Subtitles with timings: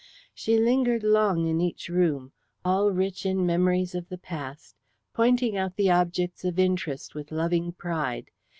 [0.33, 2.31] She lingered long in each room,
[2.65, 4.75] all rich in memories of the past,
[5.13, 8.31] pointing out the objects of interest with loving pride.